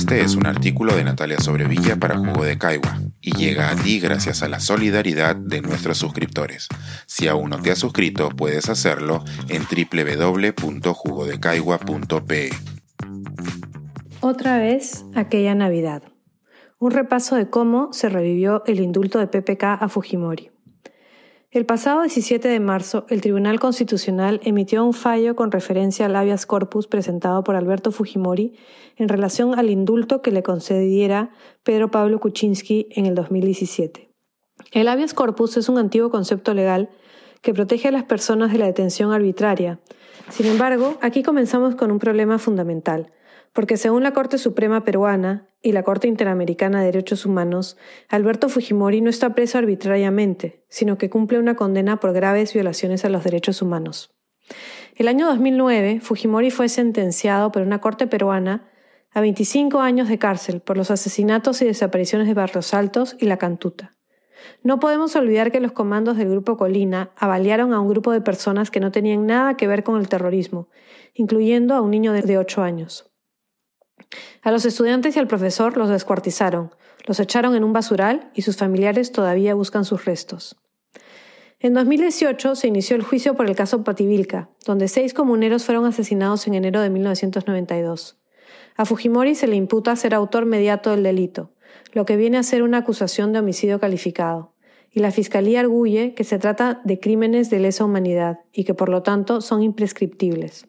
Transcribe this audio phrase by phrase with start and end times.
[0.00, 4.00] Este es un artículo de Natalia Sobrevilla para Jugo de Caigua y llega a ti
[4.00, 6.68] gracias a la solidaridad de nuestros suscriptores.
[7.04, 12.50] Si aún no te has suscrito, puedes hacerlo en www.jugodecaigua.pe.
[14.20, 16.02] Otra vez aquella Navidad.
[16.78, 20.50] Un repaso de cómo se revivió el indulto de PPK a Fujimori.
[21.52, 26.46] El pasado 17 de marzo, el Tribunal Constitucional emitió un fallo con referencia al habeas
[26.46, 28.54] corpus presentado por Alberto Fujimori
[28.94, 31.30] en relación al indulto que le concediera
[31.64, 34.12] Pedro Pablo Kuczynski en el 2017.
[34.70, 36.88] El habeas corpus es un antiguo concepto legal
[37.40, 39.80] que protege a las personas de la detención arbitraria.
[40.28, 43.12] Sin embargo, aquí comenzamos con un problema fundamental
[43.52, 47.76] porque según la Corte Suprema peruana y la Corte Interamericana de Derechos Humanos,
[48.08, 53.08] Alberto Fujimori no está preso arbitrariamente, sino que cumple una condena por graves violaciones a
[53.08, 54.14] los derechos humanos.
[54.96, 58.68] El año 2009, Fujimori fue sentenciado por una corte peruana
[59.12, 63.36] a 25 años de cárcel por los asesinatos y desapariciones de Barrios Altos y La
[63.36, 63.92] Cantuta.
[64.62, 68.70] No podemos olvidar que los comandos del Grupo Colina avaliaron a un grupo de personas
[68.70, 70.68] que no tenían nada que ver con el terrorismo,
[71.14, 73.10] incluyendo a un niño de 8 años.
[74.42, 76.74] A los estudiantes y al profesor los descuartizaron,
[77.06, 80.56] los echaron en un basural y sus familiares todavía buscan sus restos.
[81.58, 86.46] En 2018 se inició el juicio por el caso Pativilca, donde seis comuneros fueron asesinados
[86.46, 88.18] en enero de 1992.
[88.76, 91.52] A Fujimori se le imputa ser autor mediato del delito,
[91.92, 94.52] lo que viene a ser una acusación de homicidio calificado,
[94.92, 98.88] y la Fiscalía arguye que se trata de crímenes de lesa humanidad y que por
[98.88, 100.66] lo tanto son imprescriptibles.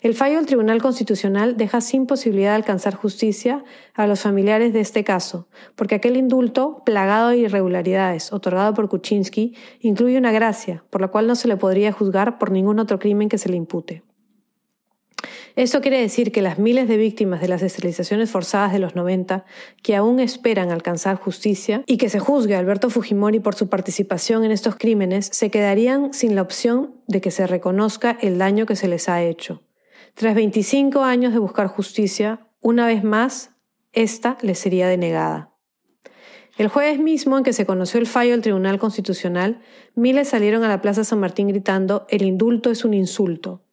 [0.00, 3.62] El fallo del Tribunal Constitucional deja sin posibilidad de alcanzar justicia
[3.94, 9.54] a los familiares de este caso, porque aquel indulto, plagado de irregularidades, otorgado por Kuczynski,
[9.80, 13.28] incluye una gracia, por la cual no se le podría juzgar por ningún otro crimen
[13.28, 14.02] que se le impute.
[15.54, 19.44] Esto quiere decir que las miles de víctimas de las esterilizaciones forzadas de los 90
[19.82, 24.44] que aún esperan alcanzar justicia y que se juzgue a Alberto Fujimori por su participación
[24.44, 28.76] en estos crímenes se quedarían sin la opción de que se reconozca el daño que
[28.76, 29.62] se les ha hecho.
[30.14, 33.50] Tras 25 años de buscar justicia, una vez más,
[33.92, 35.52] esta les sería denegada.
[36.58, 39.60] El jueves mismo en que se conoció el fallo del Tribunal Constitucional,
[39.94, 43.64] miles salieron a la Plaza San Martín gritando El indulto es un insulto.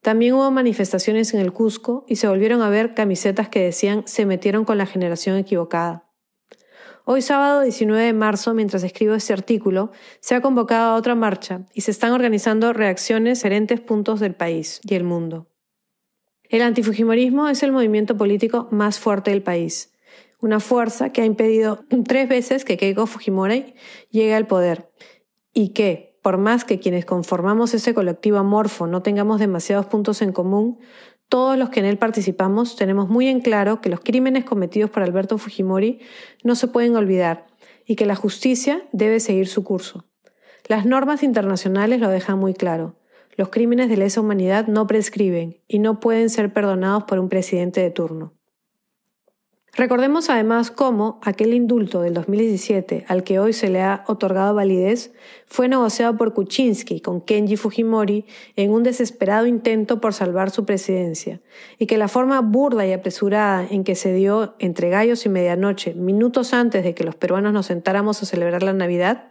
[0.00, 4.26] También hubo manifestaciones en el Cusco y se volvieron a ver camisetas que decían se
[4.26, 6.04] metieron con la generación equivocada.
[7.04, 11.62] Hoy sábado 19 de marzo, mientras escribo este artículo, se ha convocado a otra marcha
[11.72, 15.48] y se están organizando reacciones en diferentes puntos del país y el mundo.
[16.50, 19.94] El antifujimorismo es el movimiento político más fuerte del país,
[20.40, 23.74] una fuerza que ha impedido tres veces que Keiko Fujimori
[24.10, 24.90] llegue al poder
[25.54, 30.32] y que, por más que quienes conformamos ese colectivo amorfo no tengamos demasiados puntos en
[30.32, 30.78] común,
[31.30, 35.02] todos los que en él participamos tenemos muy en claro que los crímenes cometidos por
[35.02, 36.00] Alberto Fujimori
[36.44, 37.46] no se pueden olvidar
[37.86, 40.04] y que la justicia debe seguir su curso.
[40.66, 42.96] Las normas internacionales lo dejan muy claro.
[43.38, 47.80] Los crímenes de lesa humanidad no prescriben y no pueden ser perdonados por un presidente
[47.80, 48.37] de turno.
[49.74, 55.12] Recordemos además cómo aquel indulto del 2017 al que hoy se le ha otorgado validez
[55.46, 58.24] fue negociado por Kuczynski con Kenji Fujimori
[58.56, 61.40] en un desesperado intento por salvar su presidencia
[61.78, 65.94] y que la forma burda y apresurada en que se dio entre gallos y medianoche
[65.94, 69.28] minutos antes de que los peruanos nos sentáramos a celebrar la Navidad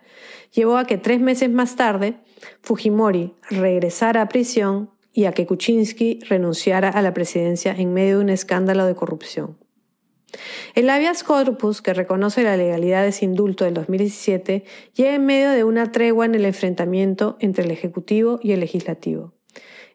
[0.53, 2.19] llevó a que tres meses más tarde
[2.61, 8.23] Fujimori regresara a prisión y a que Kuczynski renunciara a la presidencia en medio de
[8.23, 9.57] un escándalo de corrupción.
[10.75, 15.51] El habeas corpus, que reconoce la legalidad de ese indulto del 2017, llega en medio
[15.51, 19.33] de una tregua en el enfrentamiento entre el Ejecutivo y el Legislativo,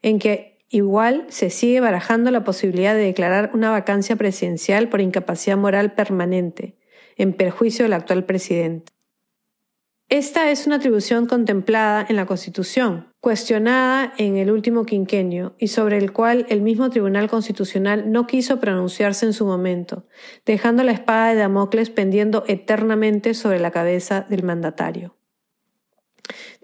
[0.00, 5.59] en que igual se sigue barajando la posibilidad de declarar una vacancia presidencial por incapacidad
[5.59, 6.76] moral permanente,
[7.16, 8.91] en perjuicio del actual presidente.
[10.09, 15.96] Esta es una atribución contemplada en la Constitución, cuestionada en el último quinquenio y sobre
[15.96, 20.08] el cual el mismo Tribunal Constitucional no quiso pronunciarse en su momento,
[20.44, 25.14] dejando la espada de Damocles pendiendo eternamente sobre la cabeza del mandatario.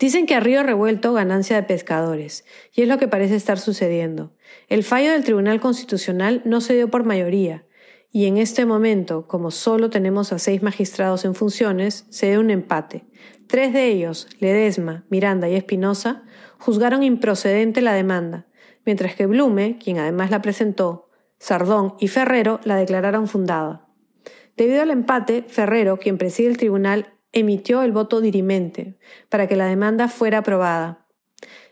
[0.00, 2.44] Dicen que a río revuelto ganancia de pescadores,
[2.74, 4.34] y es lo que parece estar sucediendo.
[4.68, 7.66] El fallo del Tribunal Constitucional no se dio por mayoría,
[8.10, 12.50] y en este momento, como solo tenemos a seis magistrados en funciones, se dio un
[12.50, 13.04] empate.
[13.46, 16.24] Tres de ellos, Ledesma, Miranda y Espinosa,
[16.58, 18.46] juzgaron improcedente la demanda,
[18.84, 21.08] mientras que Blume, quien además la presentó,
[21.38, 23.86] Sardón y Ferrero la declararon fundada.
[24.56, 29.66] Debido al empate, Ferrero, quien preside el tribunal, emitió el voto dirimente para que la
[29.66, 31.06] demanda fuera aprobada.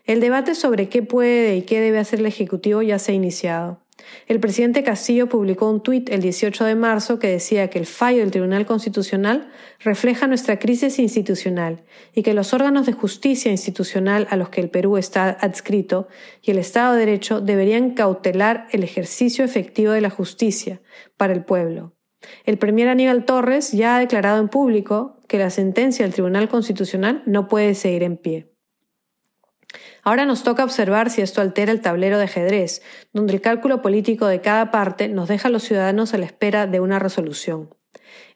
[0.04, 3.85] El debate sobre qué puede y qué debe hacer el Ejecutivo ya se ha iniciado.
[4.26, 8.18] El presidente Castillo publicó un tuit el 18 de marzo que decía que el fallo
[8.18, 9.50] del Tribunal Constitucional
[9.80, 14.68] refleja nuestra crisis institucional y que los órganos de justicia institucional a los que el
[14.68, 16.08] Perú está adscrito
[16.42, 20.82] y el Estado de Derecho deberían cautelar el ejercicio efectivo de la justicia
[21.16, 21.94] para el pueblo.
[22.44, 27.22] El premier Aníbal Torres ya ha declarado en público que la sentencia del Tribunal Constitucional
[27.26, 28.55] no puede seguir en pie.
[30.02, 32.82] Ahora nos toca observar si esto altera el tablero de ajedrez,
[33.12, 36.66] donde el cálculo político de cada parte nos deja a los ciudadanos a la espera
[36.66, 37.70] de una resolución.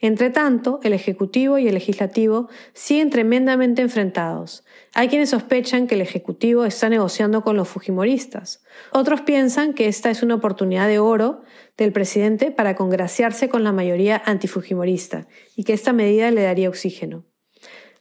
[0.01, 4.65] Entre tanto, el Ejecutivo y el Legislativo siguen tremendamente enfrentados.
[4.95, 8.63] Hay quienes sospechan que el Ejecutivo está negociando con los Fujimoristas.
[8.93, 11.43] Otros piensan que esta es una oportunidad de oro
[11.77, 17.25] del presidente para congraciarse con la mayoría antifujimorista y que esta medida le daría oxígeno.